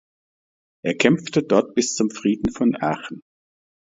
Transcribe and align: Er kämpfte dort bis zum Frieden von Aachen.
Er 0.83 0.97
kämpfte 0.97 1.43
dort 1.43 1.75
bis 1.75 1.93
zum 1.93 2.09
Frieden 2.09 2.51
von 2.51 2.75
Aachen. 2.75 3.21